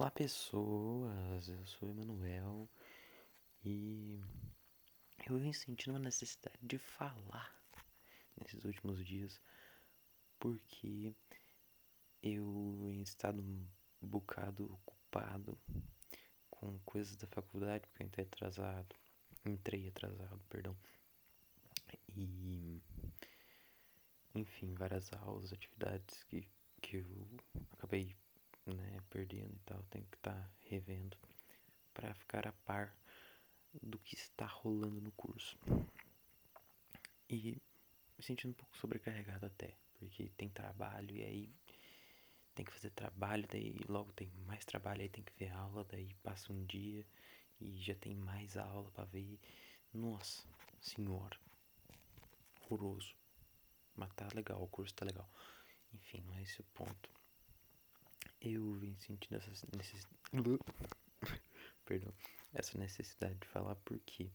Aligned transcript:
Olá 0.00 0.10
pessoas, 0.10 1.46
eu 1.46 1.66
sou 1.66 1.86
o 1.86 1.90
Emanuel 1.90 2.66
e 3.62 4.18
eu 5.28 5.38
venho 5.38 5.52
sentindo 5.52 5.92
uma 5.92 5.98
necessidade 5.98 6.56
de 6.62 6.78
falar 6.78 7.54
nesses 8.34 8.64
últimos 8.64 9.04
dias 9.04 9.38
porque 10.38 11.14
eu 12.22 12.88
em 12.90 13.02
estado 13.02 13.42
um 13.42 13.68
bocado 14.00 14.72
ocupado 14.72 15.58
com 16.48 16.78
coisas 16.78 17.14
da 17.16 17.26
faculdade 17.26 17.86
porque 17.86 18.02
eu 18.02 18.06
entrei 18.06 18.24
atrasado, 18.24 18.96
entrei 19.44 19.86
atrasado, 19.88 20.40
perdão. 20.48 20.74
E 22.16 22.80
enfim, 24.34 24.72
várias 24.72 25.12
aulas, 25.12 25.52
atividades 25.52 26.24
que, 26.24 26.48
que 26.80 26.96
eu 26.96 27.06
acabei 27.74 28.16
né, 28.66 29.00
perdendo 29.10 29.54
e 29.54 29.60
tal, 29.64 29.82
tenho 29.90 30.06
que 30.06 30.16
estar 30.16 30.34
tá 30.34 30.50
revendo 30.68 31.16
para 31.92 32.14
ficar 32.14 32.46
a 32.46 32.52
par 32.52 32.94
do 33.82 33.98
que 33.98 34.14
está 34.14 34.46
rolando 34.46 35.00
no 35.00 35.12
curso. 35.12 35.58
E 37.28 37.60
me 38.16 38.24
sentindo 38.24 38.50
um 38.50 38.54
pouco 38.54 38.76
sobrecarregado 38.76 39.46
até, 39.46 39.74
porque 39.94 40.30
tem 40.36 40.48
trabalho 40.48 41.16
e 41.16 41.22
aí 41.22 41.54
tem 42.54 42.64
que 42.64 42.72
fazer 42.72 42.90
trabalho, 42.90 43.46
daí 43.50 43.76
logo 43.88 44.12
tem 44.12 44.30
mais 44.46 44.64
trabalho, 44.64 45.02
aí 45.02 45.08
tem 45.08 45.24
que 45.24 45.32
ver 45.38 45.50
aula, 45.52 45.84
daí 45.84 46.12
passa 46.22 46.52
um 46.52 46.64
dia 46.66 47.06
e 47.60 47.76
já 47.80 47.94
tem 47.94 48.14
mais 48.14 48.56
aula 48.56 48.90
para 48.90 49.04
ver. 49.04 49.38
Nossa 49.92 50.46
senhora, 50.80 51.36
horroroso. 52.60 53.14
Mas 53.96 54.12
tá 54.14 54.28
legal, 54.34 54.62
o 54.62 54.68
curso 54.68 54.94
tá 54.94 55.04
legal. 55.04 55.28
Enfim, 55.92 56.22
não 56.26 56.36
é 56.36 56.42
esse 56.42 56.60
o 56.60 56.64
ponto 56.64 57.19
eu 58.40 58.72
vim 58.74 58.96
sentindo 58.96 59.36
essa 59.36 59.66
necessidade. 59.76 60.18
Perdão. 61.84 62.12
Essa 62.52 62.78
necessidade 62.78 63.38
de 63.38 63.46
falar 63.46 63.76
porque, 63.76 64.30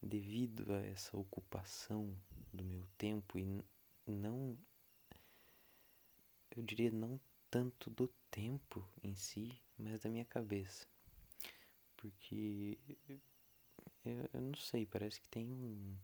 devido 0.00 0.72
a 0.72 0.80
essa 0.86 1.16
ocupação 1.16 2.16
do 2.52 2.62
meu 2.62 2.86
tempo 2.98 3.38
e 3.38 3.64
não. 4.06 4.56
Eu 6.54 6.62
diria 6.62 6.90
não 6.90 7.20
tanto 7.50 7.90
do 7.90 8.08
tempo 8.30 8.86
em 9.02 9.14
si, 9.14 9.60
mas 9.78 10.00
da 10.00 10.10
minha 10.10 10.24
cabeça. 10.24 10.86
Porque. 11.96 12.78
Eu, 14.04 14.28
eu 14.32 14.40
não 14.40 14.54
sei, 14.54 14.84
parece 14.84 15.20
que 15.20 15.28
tem 15.28 15.52
um, 15.52 15.96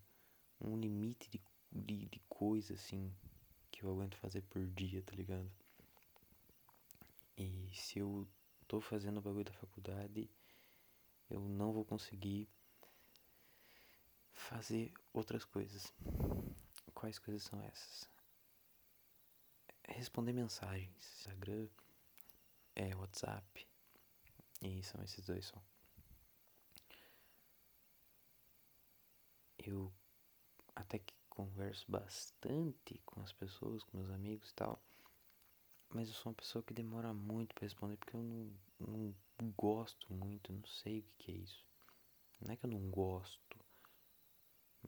um 0.61 0.77
limite 0.77 1.29
de, 1.29 1.41
de, 1.71 2.05
de 2.05 2.19
coisa 2.29 2.73
assim 2.73 3.13
que 3.69 3.83
eu 3.83 3.91
aguento 3.91 4.15
fazer 4.15 4.41
por 4.43 4.65
dia, 4.67 5.01
tá 5.03 5.13
ligado? 5.15 5.51
E 7.39 7.71
se 7.73 7.99
eu 7.99 8.27
tô 8.67 8.81
fazendo 8.81 9.19
o 9.19 9.21
bagulho 9.21 9.45
da 9.45 9.53
faculdade, 9.53 10.29
eu 11.29 11.39
não 11.39 11.71
vou 11.71 11.85
conseguir 11.85 12.49
fazer 14.33 14.93
outras 15.13 15.45
coisas. 15.45 15.93
Quais 16.93 17.17
coisas 17.17 17.43
são 17.43 17.63
essas? 17.63 18.09
Responder 19.87 20.33
mensagens, 20.33 20.91
Instagram, 21.19 21.69
é, 22.75 22.93
WhatsApp. 22.93 23.65
E 24.61 24.83
são 24.83 25.01
esses 25.01 25.25
dois 25.25 25.45
só. 25.45 25.63
Eu 29.57 29.93
até 30.75 30.99
que 30.99 31.13
converso 31.29 31.89
bastante 31.89 33.01
com 33.05 33.21
as 33.21 33.31
pessoas, 33.31 33.81
com 33.83 33.97
meus 33.97 34.09
amigos 34.09 34.49
e 34.49 34.55
tal. 34.55 34.83
Mas 35.89 36.07
eu 36.07 36.13
sou 36.13 36.31
uma 36.31 36.35
pessoa 36.35 36.63
que 36.63 36.73
demora 36.73 37.13
muito 37.13 37.53
para 37.55 37.65
responder 37.65 37.97
porque 37.97 38.15
eu 38.15 38.21
não, 38.21 39.15
não 39.39 39.51
gosto 39.57 40.13
muito, 40.13 40.53
não 40.53 40.65
sei 40.65 40.99
o 40.99 41.03
que, 41.03 41.13
que 41.17 41.31
é 41.31 41.35
isso. 41.35 41.65
Não 42.39 42.53
é 42.53 42.55
que 42.55 42.65
eu 42.65 42.69
não 42.69 42.89
gosto, 42.89 43.59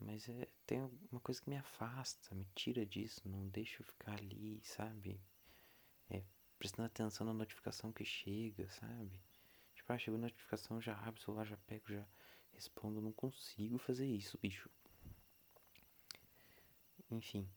mas 0.00 0.28
é, 0.28 0.48
tem 0.66 0.80
uma 1.10 1.20
coisa 1.20 1.40
que 1.40 1.50
me 1.50 1.56
afasta, 1.56 2.34
me 2.34 2.46
tira 2.54 2.84
disso, 2.86 3.28
não 3.28 3.48
deixa 3.48 3.82
eu 3.82 3.86
ficar 3.86 4.14
ali, 4.14 4.60
sabe? 4.64 5.20
É, 6.10 6.22
prestando 6.58 6.86
atenção 6.86 7.26
na 7.26 7.34
notificação 7.34 7.92
que 7.92 8.04
chega, 8.04 8.68
sabe? 8.70 9.20
Tipo, 9.74 9.92
ah, 9.92 9.98
chegou 9.98 10.18
a 10.18 10.22
notificação, 10.22 10.80
já 10.80 10.94
abro 10.96 11.20
o 11.20 11.24
celular, 11.24 11.44
já 11.44 11.56
pego, 11.56 11.88
já 11.88 12.06
respondo, 12.52 13.00
não 13.00 13.12
consigo 13.12 13.78
fazer 13.78 14.06
isso, 14.06 14.38
bicho. 14.38 14.70
Enfim. 17.10 17.48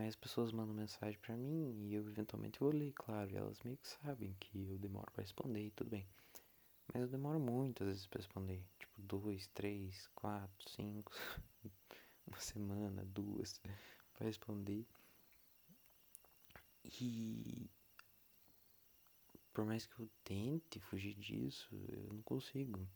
Aí 0.00 0.08
as 0.08 0.16
pessoas 0.16 0.50
mandam 0.50 0.74
mensagem 0.74 1.18
para 1.20 1.36
mim 1.36 1.74
e 1.84 1.92
eu 1.94 2.08
eventualmente 2.08 2.58
vou 2.58 2.72
ler, 2.72 2.90
claro, 2.94 3.36
elas 3.36 3.60
meio 3.62 3.76
que 3.76 3.86
sabem 3.86 4.34
que 4.40 4.66
eu 4.70 4.78
demoro 4.78 5.12
para 5.12 5.20
responder 5.20 5.66
e 5.66 5.70
tudo 5.72 5.90
bem. 5.90 6.06
Mas 6.90 7.02
eu 7.02 7.08
demoro 7.08 7.38
muitas 7.38 7.86
vezes 7.86 8.06
para 8.06 8.20
responder, 8.20 8.64
tipo 8.78 9.02
dois, 9.02 9.46
três, 9.48 10.08
quatro, 10.14 10.70
cinco, 10.70 11.12
uma 12.26 12.40
semana, 12.40 13.04
duas 13.04 13.60
para 14.14 14.26
responder. 14.26 14.86
E 16.82 17.68
por 19.52 19.66
mais 19.66 19.84
que 19.84 20.00
eu 20.00 20.08
tente 20.24 20.80
fugir 20.80 21.12
disso, 21.12 21.68
eu 21.90 22.04
não 22.04 22.22
consigo. 22.22 22.88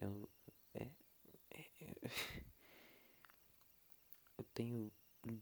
Eu 0.00 0.28
é, 0.74 0.90
é, 1.52 1.70
é 1.80 1.94
eu 4.36 4.44
tenho 4.52 4.90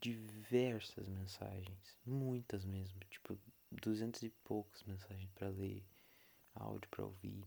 diversas 0.00 1.08
mensagens, 1.08 1.98
muitas 2.04 2.64
mesmo, 2.64 3.00
tipo 3.10 3.38
duzentas 3.70 4.22
e 4.22 4.30
poucas 4.44 4.82
mensagens 4.82 5.30
para 5.34 5.48
ler, 5.48 5.84
áudio 6.54 6.88
para 6.90 7.04
ouvir. 7.04 7.44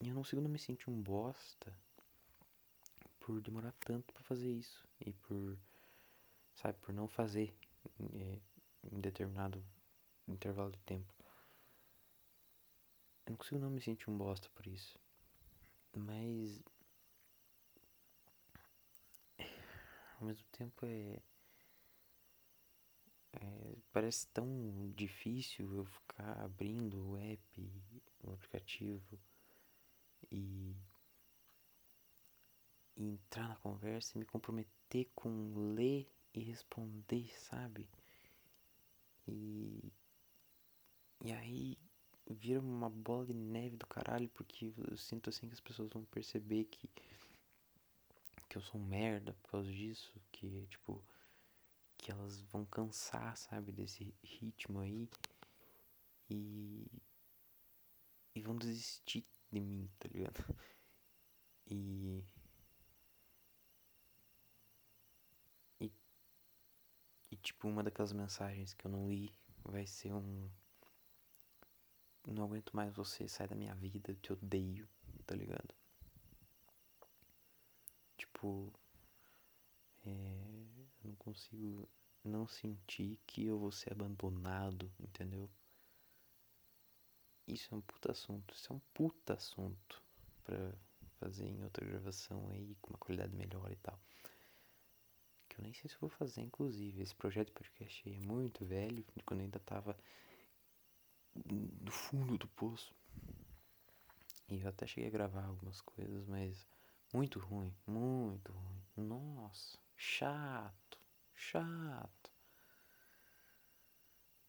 E 0.00 0.08
eu 0.08 0.14
não 0.14 0.22
consigo 0.22 0.42
não 0.42 0.50
me 0.50 0.58
sentir 0.58 0.88
um 0.88 1.00
bosta 1.00 1.72
por 3.20 3.40
demorar 3.40 3.72
tanto 3.80 4.12
para 4.12 4.22
fazer 4.22 4.50
isso 4.50 4.86
e 5.00 5.12
por 5.12 5.58
sabe, 6.54 6.78
por 6.78 6.92
não 6.92 7.08
fazer 7.08 7.54
é, 8.14 8.38
em 8.92 9.00
determinado 9.00 9.64
intervalo 10.28 10.72
de 10.72 10.78
tempo. 10.80 11.12
Eu 13.26 13.30
não 13.30 13.36
consigo 13.36 13.58
não 13.58 13.70
me 13.70 13.80
sentir 13.80 14.10
um 14.10 14.16
bosta 14.16 14.48
por 14.54 14.66
isso. 14.66 14.98
Mas 15.96 16.62
ao 20.24 20.28
mesmo 20.28 20.46
tempo 20.52 20.86
é, 20.86 21.20
é, 23.34 23.76
parece 23.92 24.26
tão 24.28 24.90
difícil 24.96 25.70
eu 25.76 25.84
ficar 25.84 26.40
abrindo 26.40 27.10
o 27.10 27.16
app, 27.18 27.82
o 28.22 28.32
aplicativo 28.32 29.20
e, 30.32 30.74
e 32.96 33.04
entrar 33.04 33.48
na 33.48 33.56
conversa 33.56 34.16
e 34.16 34.18
me 34.18 34.24
comprometer 34.24 35.10
com 35.14 35.74
ler 35.74 36.10
e 36.32 36.40
responder, 36.40 37.30
sabe? 37.38 37.86
E, 39.28 39.92
e 41.22 41.32
aí 41.32 41.76
vira 42.30 42.60
uma 42.60 42.88
bola 42.88 43.26
de 43.26 43.34
neve 43.34 43.76
do 43.76 43.86
caralho 43.86 44.28
porque 44.30 44.72
eu 44.88 44.96
sinto 44.96 45.28
assim 45.28 45.48
que 45.48 45.54
as 45.54 45.60
pessoas 45.60 45.90
vão 45.90 46.02
perceber 46.06 46.64
que 46.64 46.88
que 48.54 48.58
eu 48.58 48.62
sou 48.62 48.80
um 48.80 48.84
merda 48.84 49.34
por 49.42 49.50
causa 49.50 49.68
disso, 49.72 50.14
que 50.30 50.64
tipo 50.68 51.04
que 51.98 52.12
elas 52.12 52.40
vão 52.42 52.64
cansar, 52.64 53.36
sabe, 53.36 53.72
desse 53.72 54.14
ritmo 54.22 54.78
aí 54.78 55.10
e 56.30 56.86
e 58.32 58.40
vão 58.40 58.54
desistir 58.56 59.26
de 59.50 59.60
mim, 59.60 59.90
tá 59.98 60.08
ligado? 60.08 60.38
E 61.66 62.22
e, 65.80 65.90
e 67.30 67.36
tipo 67.38 67.66
uma 67.66 67.82
daquelas 67.82 68.12
mensagens 68.12 68.74
que 68.74 68.86
eu 68.86 68.90
não 68.90 69.08
li 69.08 69.34
vai 69.64 69.86
ser 69.86 70.12
um 70.12 70.48
não 72.26 72.44
aguento 72.44 72.76
mais 72.76 72.94
você, 72.94 73.26
sai 73.26 73.48
da 73.48 73.56
minha 73.56 73.74
vida, 73.74 74.12
eu 74.12 74.16
te 74.16 74.32
odeio, 74.32 74.86
tá 75.26 75.34
ligado? 75.34 75.74
Tipo, 78.44 78.72
é, 80.04 80.10
eu 81.02 81.08
não 81.08 81.16
consigo 81.16 81.88
não 82.22 82.46
sentir 82.46 83.18
que 83.26 83.46
eu 83.46 83.58
vou 83.58 83.72
ser 83.72 83.92
abandonado, 83.92 84.90
entendeu? 85.00 85.50
Isso 87.46 87.74
é 87.74 87.76
um 87.76 87.80
puta 87.80 88.12
assunto, 88.12 88.54
isso 88.54 88.72
é 88.72 88.76
um 88.76 88.80
puta 88.92 89.34
assunto 89.34 90.02
pra 90.44 90.74
fazer 91.18 91.46
em 91.46 91.62
outra 91.62 91.86
gravação 91.86 92.48
aí 92.50 92.76
com 92.80 92.90
uma 92.90 92.98
qualidade 92.98 93.34
melhor 93.34 93.70
e 93.70 93.76
tal. 93.76 93.98
Que 95.48 95.60
eu 95.60 95.62
nem 95.62 95.72
sei 95.72 95.88
se 95.88 95.96
vou 96.00 96.10
fazer, 96.10 96.40
inclusive. 96.40 97.02
Esse 97.02 97.14
projeto 97.14 97.48
de 97.48 97.54
podcast 97.54 98.08
aí 98.08 98.16
é 98.16 98.18
muito 98.18 98.64
velho, 98.64 99.04
quando 99.24 99.40
eu 99.40 99.44
ainda 99.44 99.60
tava 99.60 99.96
no 101.34 101.90
fundo 101.90 102.38
do 102.38 102.48
poço. 102.48 102.94
E 104.48 104.60
eu 104.60 104.68
até 104.68 104.86
cheguei 104.86 105.08
a 105.08 105.12
gravar 105.12 105.44
algumas 105.44 105.80
coisas, 105.82 106.26
mas 106.26 106.66
muito 107.14 107.38
ruim, 107.38 107.74
muito 107.86 108.52
ruim. 108.52 108.82
Nossa, 108.96 109.78
chato, 109.96 110.98
chato. 111.32 112.32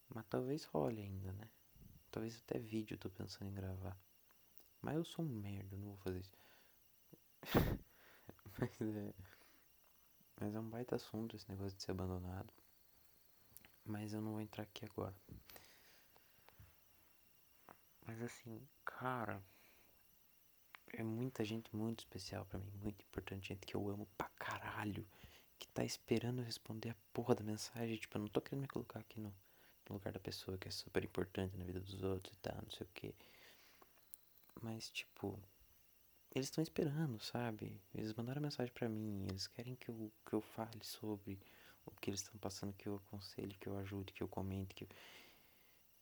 Mas 0.10 0.26
talvez 0.28 0.66
role 0.66 1.02
ainda, 1.02 1.32
né? 1.34 1.50
talvez 2.16 2.42
até 2.48 2.58
vídeo 2.58 2.96
eu 2.96 2.98
tô 2.98 3.10
pensando 3.10 3.50
em 3.50 3.54
gravar. 3.54 3.98
Mas 4.82 4.96
eu 4.96 5.04
sou 5.04 5.26
um 5.26 5.28
merda, 5.28 5.76
não 5.76 5.88
vou 5.88 5.98
fazer 5.98 6.20
isso. 6.20 6.38
mas 8.58 8.82
é. 8.82 9.14
Mas 10.40 10.56
é 10.56 10.60
um 10.60 10.70
baita 10.70 10.96
assunto 10.96 11.36
esse 11.36 11.50
negócio 11.50 11.76
de 11.76 11.84
ser 11.84 11.92
abandonado. 11.92 12.54
Mas 13.84 14.14
eu 14.14 14.22
não 14.22 14.32
vou 14.32 14.42
entrar 14.42 14.64
aqui 14.64 14.86
agora. 14.86 15.16
Mas 18.06 18.22
assim, 18.22 18.66
cara. 18.86 19.44
É 20.98 21.04
muita 21.04 21.44
gente 21.44 21.76
muito 21.76 22.00
especial 22.00 22.46
para 22.46 22.58
mim, 22.58 22.72
muito 22.82 23.04
importante, 23.04 23.50
gente 23.50 23.66
que 23.66 23.76
eu 23.76 23.90
amo 23.90 24.08
pra 24.18 24.30
caralho, 24.40 25.06
que 25.60 25.68
tá 25.68 25.84
esperando 25.84 26.40
eu 26.40 26.46
responder 26.46 26.92
a 26.92 26.96
porra 27.12 27.36
da 27.36 27.44
mensagem. 27.44 27.98
Tipo, 27.98 28.18
eu 28.18 28.22
não 28.22 28.30
tô 28.30 28.40
querendo 28.40 28.62
me 28.62 28.68
colocar 28.70 29.00
aqui 29.02 29.20
no, 29.20 29.34
no 29.90 29.96
lugar 29.96 30.14
da 30.14 30.22
pessoa 30.22 30.58
que 30.58 30.70
é 30.70 30.72
super 30.72 31.04
importante 31.04 31.58
na 31.58 31.66
vida 31.66 31.82
dos 31.82 32.02
outros 32.02 32.34
e 32.34 32.40
tal, 32.40 32.56
não 32.62 32.70
sei 32.70 32.88
o 32.88 32.90
que. 32.94 33.14
Mas, 34.62 34.90
tipo, 34.90 35.38
eles 36.34 36.48
estão 36.48 36.62
esperando, 36.62 37.20
sabe? 37.20 37.78
Eles 37.94 38.14
mandaram 38.14 38.42
mensagem 38.42 38.74
para 38.74 38.88
mim, 38.88 39.26
eles 39.28 39.48
querem 39.48 39.76
que 39.76 39.90
eu, 39.90 40.10
que 40.26 40.32
eu 40.34 40.40
fale 40.42 40.82
sobre 40.82 41.38
o 41.86 41.92
que 41.92 42.10
eles 42.10 42.22
estão 42.22 42.40
passando, 42.40 42.74
que 42.74 42.88
eu 42.88 42.96
aconselhe, 42.96 43.56
que 43.56 43.68
eu 43.68 43.78
ajude, 43.78 44.14
que 44.14 44.24
eu 44.24 44.30
comente, 44.30 44.74
que 44.74 44.86
eu, 44.86 44.90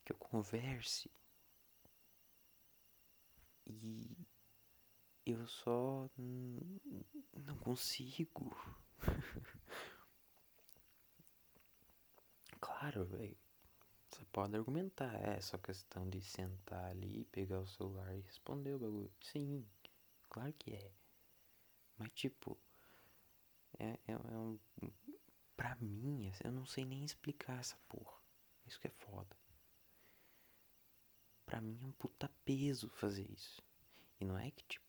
que 0.06 0.12
eu 0.12 0.18
converse. 0.18 1.10
E 3.66 4.33
eu 5.26 5.48
só 5.48 6.10
não 6.18 7.58
consigo. 7.60 8.56
claro, 12.60 13.06
velho. 13.06 13.38
Você 14.10 14.26
pode 14.26 14.56
argumentar, 14.56 15.14
é 15.16 15.42
só 15.42 15.58
questão 15.58 16.08
de 16.10 16.22
sentar 16.22 16.92
ali, 16.92 17.26
pegar 17.26 17.60
o 17.60 17.68
celular 17.68 18.16
e 18.16 18.22
responder 18.22 18.76
o 18.76 18.80
bagulho. 18.80 19.12
Sim, 19.20 19.68
claro 20.30 20.54
que 20.54 20.72
é. 20.72 20.92
Mas 21.98 22.12
tipo, 22.12 22.58
é, 23.80 24.00
é, 24.08 24.12
é 24.12 24.18
um. 24.18 24.60
Pra 25.58 25.76
mim, 25.76 26.32
eu 26.44 26.52
não 26.52 26.66
sei 26.66 26.86
nem 26.86 27.04
explicar 27.04 27.60
essa 27.60 27.78
porra. 27.88 28.18
Isso 28.66 28.80
que 28.80 28.88
é 28.88 28.92
foda. 28.92 29.36
Pra 31.46 31.62
mim 31.62 31.80
é 31.82 31.86
um 31.86 31.92
puta 31.92 32.30
peso 32.46 32.90
fazer 32.90 33.30
isso. 33.32 33.62
E 34.20 34.26
não 34.26 34.38
é 34.38 34.52
que 34.52 34.64
tipo, 34.66 34.83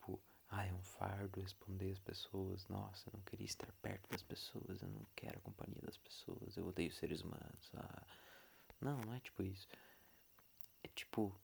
ah, 0.56 0.64
é 0.64 0.72
um 0.72 0.82
fardo 0.82 1.40
responder 1.40 1.90
as 1.90 1.98
pessoas. 1.98 2.68
Nossa, 2.68 3.08
eu 3.08 3.12
não 3.14 3.20
queria 3.22 3.46
estar 3.46 3.72
perto 3.82 4.08
das 4.08 4.22
pessoas, 4.22 4.80
eu 4.82 4.88
não 4.88 5.04
quero 5.16 5.38
a 5.38 5.42
companhia 5.42 5.82
das 5.82 5.98
pessoas, 5.98 6.56
eu 6.56 6.68
odeio 6.68 6.92
seres 6.92 7.22
humanos. 7.22 7.70
Ah. 7.74 8.06
Não, 8.80 9.00
não 9.00 9.14
é 9.14 9.20
tipo 9.20 9.42
isso. 9.42 9.66
É 10.84 10.88
tipo. 10.88 11.34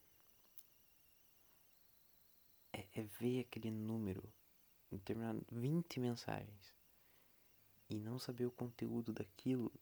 É, 2.71 2.87
é 2.93 3.03
ver 3.03 3.41
aquele 3.41 3.69
número, 3.69 4.23
determinado 4.89 5.45
20 5.51 5.99
mensagens, 5.99 6.73
e 7.89 7.99
não 7.99 8.17
saber 8.17 8.45
o 8.45 8.51
conteúdo 8.51 9.11
daquilo, 9.11 9.73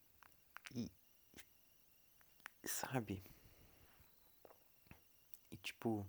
e. 0.73 0.91
Sabe? 2.65 3.23
E 5.51 5.57
tipo 5.57 6.07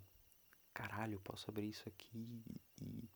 caralho, 0.81 1.15
eu 1.15 1.21
posso 1.21 1.49
abrir 1.49 1.69
isso 1.69 1.87
aqui 1.87 2.43
e, 2.81 3.09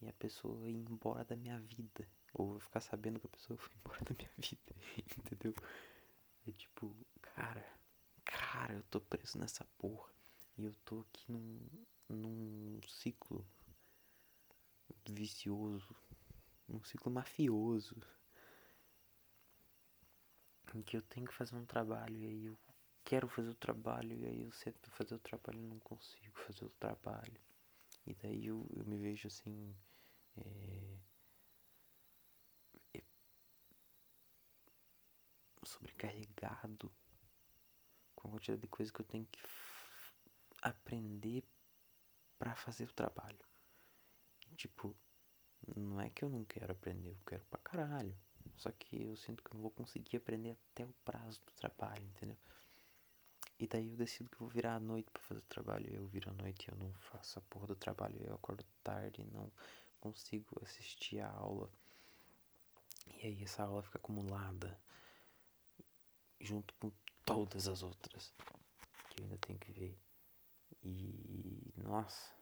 e 0.00 0.08
a 0.08 0.12
pessoa 0.14 0.68
ir 0.68 0.74
embora 0.74 1.24
da 1.24 1.36
minha 1.36 1.58
vida. 1.60 2.08
Ou 2.34 2.58
ficar 2.58 2.80
sabendo 2.80 3.20
que 3.20 3.26
a 3.26 3.30
pessoa 3.30 3.56
foi 3.56 3.72
embora 3.76 4.00
da 4.04 4.14
minha 4.14 4.30
vida, 4.38 4.74
entendeu? 5.18 5.54
É 6.46 6.50
tipo, 6.52 6.96
cara, 7.20 7.64
cara, 8.24 8.74
eu 8.74 8.82
tô 8.84 9.00
preso 9.00 9.38
nessa 9.38 9.64
porra. 9.78 10.10
E 10.58 10.64
eu 10.64 10.74
tô 10.84 11.00
aqui 11.00 11.30
num, 11.30 11.60
num 12.08 12.80
ciclo 12.88 13.46
vicioso, 15.08 15.94
num 16.66 16.82
ciclo 16.82 17.12
mafioso. 17.12 17.96
Em 20.74 20.82
que 20.82 20.96
eu 20.96 21.02
tenho 21.02 21.26
que 21.26 21.34
fazer 21.34 21.54
um 21.54 21.66
trabalho 21.66 22.16
e 22.16 22.26
aí 22.26 22.46
eu 22.46 22.58
quero 23.04 23.28
fazer 23.28 23.50
o 23.50 23.54
trabalho 23.54 24.16
e 24.16 24.26
aí 24.26 24.42
eu 24.42 24.52
sento 24.52 24.90
fazer 24.90 25.14
o 25.14 25.18
trabalho 25.18 25.60
e 25.60 25.66
não 25.66 25.78
consigo 25.80 26.38
fazer 26.40 26.64
o 26.64 26.70
trabalho. 26.70 27.40
E 28.06 28.14
daí 28.14 28.46
eu, 28.46 28.66
eu 28.74 28.84
me 28.84 28.98
vejo 28.98 29.28
assim. 29.28 29.74
É, 30.36 30.98
é, 32.94 33.02
sobrecarregado 35.64 36.92
com 38.14 38.28
a 38.28 38.30
quantidade 38.32 38.62
de 38.62 38.68
coisas 38.68 38.90
que 38.90 39.00
eu 39.00 39.06
tenho 39.06 39.26
que 39.26 39.40
aprender 40.62 41.44
para 42.38 42.54
fazer 42.54 42.84
o 42.84 42.92
trabalho. 42.92 43.38
tipo, 44.56 44.96
não 45.76 46.00
é 46.00 46.10
que 46.10 46.24
eu 46.24 46.28
não 46.28 46.44
quero 46.44 46.72
aprender, 46.72 47.10
eu 47.10 47.24
quero 47.26 47.44
pra 47.46 47.58
caralho. 47.60 48.16
Só 48.56 48.70
que 48.72 49.02
eu 49.02 49.16
sinto 49.16 49.42
que 49.42 49.50
eu 49.50 49.54
não 49.54 49.62
vou 49.62 49.70
conseguir 49.70 50.16
aprender 50.16 50.56
até 50.72 50.84
o 50.84 50.92
prazo 51.04 51.40
do 51.40 51.52
trabalho, 51.52 52.04
entendeu? 52.04 52.36
E 53.58 53.66
daí 53.66 53.90
eu 53.90 53.96
decido 53.96 54.28
que 54.28 54.36
eu 54.36 54.40
vou 54.40 54.48
virar 54.48 54.74
à 54.74 54.80
noite 54.80 55.10
para 55.10 55.22
fazer 55.22 55.40
o 55.40 55.44
trabalho. 55.44 55.88
Eu 55.94 56.06
viro 56.06 56.30
à 56.30 56.32
noite 56.32 56.66
e 56.66 56.70
eu 56.72 56.76
não 56.76 56.92
faço 56.94 57.38
a 57.38 57.42
porra 57.42 57.68
do 57.68 57.76
trabalho. 57.76 58.20
Eu 58.22 58.34
acordo 58.34 58.64
tarde, 58.82 59.24
não 59.32 59.52
consigo 60.00 60.60
assistir 60.62 61.20
a 61.20 61.30
aula. 61.30 61.70
E 63.06 63.26
aí 63.26 63.42
essa 63.42 63.62
aula 63.62 63.82
fica 63.82 63.98
acumulada 63.98 64.78
junto 66.40 66.74
com 66.74 66.90
todas 67.24 67.68
as 67.68 67.82
outras 67.82 68.34
que 69.10 69.20
eu 69.20 69.24
ainda 69.24 69.38
tenho 69.38 69.58
que 69.58 69.72
ver. 69.72 69.98
E 70.82 71.72
nossa, 71.76 72.34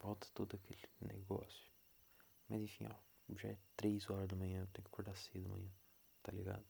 volta 0.00 0.26
todo 0.32 0.56
aquele 0.56 0.88
negócio. 1.00 1.70
Mas 2.48 2.62
enfim, 2.62 2.86
ó, 2.86 2.94
já 3.36 3.48
é 3.48 3.58
3 3.76 4.08
horas 4.08 4.28
da 4.28 4.36
manhã, 4.36 4.60
eu 4.60 4.66
tenho 4.68 4.84
que 4.84 4.90
acordar 4.90 5.16
cedo 5.16 5.46
amanhã, 5.46 5.70
tá 6.22 6.32
ligado? 6.32 6.64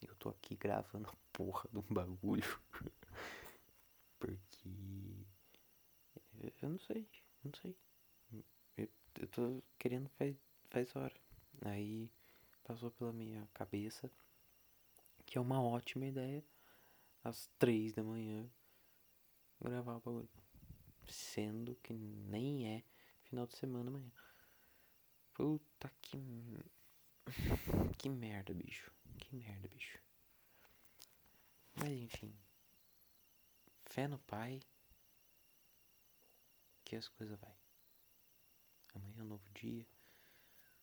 Eu 0.00 0.14
tô 0.16 0.28
aqui 0.28 0.56
gravando 0.56 1.08
a 1.08 1.16
porra 1.32 1.68
de 1.72 1.78
um 1.78 1.94
bagulho. 1.94 2.60
Porque. 4.18 4.70
Eu 6.62 6.68
não 6.70 6.78
sei, 6.78 7.08
não 7.42 7.52
sei. 7.54 7.76
Eu, 8.76 8.88
eu 9.20 9.28
tô 9.28 9.62
querendo 9.78 10.08
faz, 10.10 10.36
faz 10.70 10.94
hora. 10.96 11.14
Aí 11.62 12.10
passou 12.62 12.90
pela 12.90 13.12
minha 13.12 13.48
cabeça 13.54 14.10
que 15.24 15.36
é 15.36 15.40
uma 15.40 15.60
ótima 15.60 16.06
ideia 16.06 16.44
às 17.22 17.48
três 17.58 17.92
da 17.92 18.02
manhã 18.02 18.48
gravar 19.60 19.96
o 19.96 20.00
bagulho. 20.00 20.28
Sendo 21.08 21.74
que 21.82 21.92
nem 21.92 22.68
é 22.68 22.84
final 23.24 23.46
de 23.46 23.56
semana 23.56 23.90
amanhã. 23.90 24.10
Puta 25.34 25.90
que. 26.00 26.18
Que 27.98 28.08
merda, 28.08 28.54
bicho. 28.54 28.92
Que 29.18 29.34
merda, 29.34 29.68
bicho. 29.68 29.98
Mas 31.74 31.90
enfim. 31.90 32.34
Fé 33.84 34.08
no 34.08 34.18
pai. 34.18 34.60
Que 36.84 36.96
as 36.96 37.08
coisas 37.08 37.38
vai. 37.38 37.56
Amanhã 38.94 39.20
é 39.20 39.22
um 39.22 39.26
novo 39.26 39.48
dia. 39.50 39.86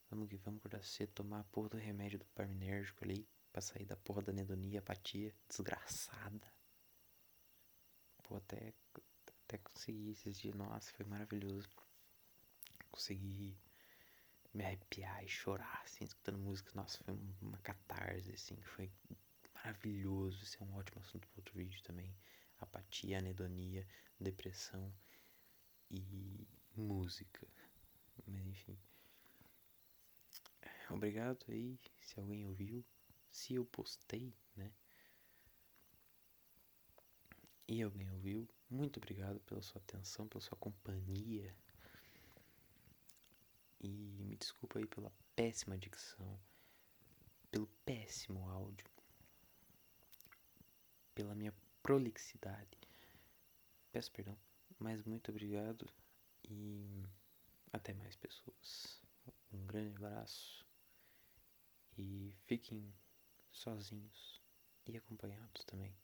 Vamos 0.09 0.29
que 0.29 0.37
vamos 0.37 0.59
acordar 0.59 0.83
cedo, 0.83 1.11
tomar 1.13 1.39
a 1.39 1.43
porra 1.45 1.69
do 1.69 1.77
remédio 1.77 2.19
do 2.19 2.25
parminérgico 2.27 3.03
ali. 3.03 3.27
Pra 3.51 3.61
sair 3.61 3.85
da 3.85 3.95
porra 3.95 4.21
da 4.21 4.31
anedonia, 4.31 4.79
apatia. 4.79 5.33
Desgraçada. 5.47 6.51
Pô, 8.23 8.37
até, 8.37 8.73
até 9.45 9.57
consegui 9.59 10.11
esses 10.11 10.37
dias. 10.37 10.55
Nossa, 10.55 10.91
foi 10.91 11.05
maravilhoso. 11.05 11.69
Consegui 12.91 13.57
me 14.53 14.63
arrepiar 14.63 15.23
e 15.23 15.27
chorar, 15.27 15.81
assim, 15.83 16.03
escutando 16.03 16.37
música. 16.37 16.71
Nossa, 16.75 17.03
foi 17.03 17.15
uma 17.41 17.57
catarse, 17.59 18.31
assim, 18.31 18.61
foi 18.61 18.91
maravilhoso. 19.53 20.43
Esse 20.43 20.61
é 20.61 20.65
um 20.65 20.75
ótimo 20.75 21.01
assunto 21.01 21.27
para 21.27 21.39
outro 21.39 21.57
vídeo 21.57 21.81
também. 21.83 22.15
Apatia, 22.59 23.17
anedonia, 23.17 23.87
depressão 24.19 24.93
e 25.89 26.47
música. 26.75 27.47
Mas 28.27 28.45
enfim. 28.45 28.77
Obrigado 30.89 31.43
aí, 31.49 31.79
se 32.01 32.19
alguém 32.19 32.45
ouviu. 32.45 32.85
Se 33.29 33.55
eu 33.55 33.65
postei, 33.65 34.31
né? 34.55 34.71
E 37.67 37.81
alguém 37.81 38.11
ouviu, 38.11 38.47
muito 38.69 38.97
obrigado 38.97 39.39
pela 39.39 39.61
sua 39.61 39.81
atenção, 39.81 40.27
pela 40.27 40.41
sua 40.41 40.57
companhia 40.57 41.55
me 44.33 44.37
desculpa 44.37 44.79
aí 44.79 44.87
pela 44.87 45.13
péssima 45.35 45.77
dicção, 45.77 46.39
pelo 47.51 47.67
péssimo 47.85 48.49
áudio, 48.49 48.89
pela 51.13 51.35
minha 51.35 51.53
prolixidade. 51.83 52.79
Peço 53.91 54.11
perdão, 54.11 54.35
mas 54.79 55.03
muito 55.03 55.29
obrigado 55.29 55.87
e 56.43 57.05
até 57.71 57.93
mais 57.93 58.15
pessoas. 58.15 58.99
Um 59.51 59.67
grande 59.67 59.95
abraço 59.95 60.65
e 61.95 62.35
fiquem 62.47 62.91
sozinhos 63.51 64.41
e 64.87 64.97
acompanhados 64.97 65.63
também. 65.65 65.95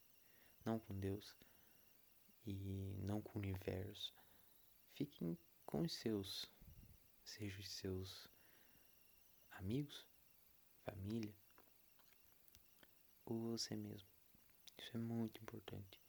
Não 0.64 0.78
com 0.78 1.00
Deus, 1.00 1.36
e 2.46 2.96
não 3.00 3.24
com 3.24 3.40
o 3.40 3.42
universo. 3.42 4.14
Fiquem 4.94 5.36
com 5.66 5.82
os 5.82 5.94
seus, 5.94 6.46
sejam 7.30 7.60
os 7.60 7.70
seus 7.70 8.28
amigos, 9.52 10.08
família, 10.84 11.36
ou 13.26 13.40
você 13.52 13.76
mesmo. 13.76 14.10
Isso 14.78 14.98
é 14.98 15.00
muito 15.00 15.42
importante. 15.42 16.02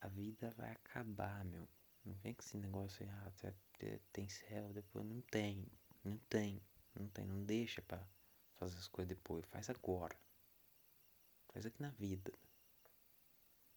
A 0.00 0.08
vida 0.08 0.50
vai 0.56 0.72
acabar, 0.72 1.44
meu. 1.44 1.68
Não 2.04 2.14
vem 2.14 2.34
com 2.34 2.42
esse 2.42 2.56
negócio 2.56 3.02
errado. 3.04 3.34
Ah, 3.44 3.98
tem 4.12 4.28
céu, 4.28 4.72
depois 4.72 5.04
não 5.04 5.20
tem. 5.22 5.66
Não 6.02 6.18
tem. 6.28 6.60
Não 6.94 7.08
tem. 7.08 7.26
Não 7.26 7.42
deixa 7.44 7.80
pra 7.82 8.06
fazer 8.56 8.76
as 8.76 8.88
coisas 8.88 9.08
depois. 9.08 9.44
Faz 9.46 9.70
agora. 9.70 10.18
Faz 11.48 11.64
aqui 11.64 11.80
na 11.80 11.90
vida. 11.90 12.32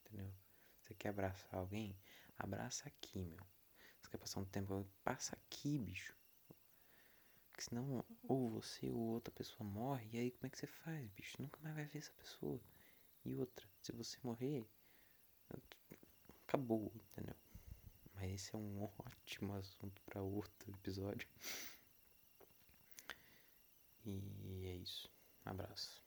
Entendeu? 0.02 0.34
Você 0.82 0.94
quer 0.96 1.10
abraçar 1.10 1.56
alguém? 1.56 1.98
Abraça 2.38 2.88
aqui, 2.88 3.24
meu. 3.24 3.46
Você 4.02 4.10
quer 4.10 4.18
passar 4.18 4.40
um 4.40 4.46
tempo? 4.46 4.86
Passa 5.04 5.36
aqui, 5.36 5.78
bicho. 5.78 6.16
Porque 7.58 7.70
senão, 7.70 8.06
ou 8.28 8.52
você 8.52 8.88
ou 8.92 9.00
outra 9.00 9.34
pessoa 9.34 9.68
morre, 9.68 10.08
e 10.14 10.18
aí 10.20 10.30
como 10.32 10.46
é 10.46 10.50
que 10.52 10.60
você 10.60 10.68
faz, 10.68 11.10
bicho? 11.14 11.42
Nunca 11.42 11.60
mais 11.64 11.74
vai 11.74 11.86
ver 11.86 11.98
essa 11.98 12.14
pessoa. 12.14 12.62
E 13.26 13.36
outra, 13.36 13.68
se 13.82 13.92
você 13.94 14.16
morrer, 14.22 14.64
acabou, 16.44 16.94
entendeu? 16.94 17.36
Mas 18.14 18.32
esse 18.32 18.54
é 18.54 18.58
um 18.60 18.84
ótimo 19.00 19.56
assunto 19.56 20.00
para 20.04 20.22
outro 20.22 20.72
episódio. 20.72 21.28
E 24.06 24.68
é 24.68 24.76
isso. 24.76 25.10
Um 25.44 25.50
abraço. 25.50 26.07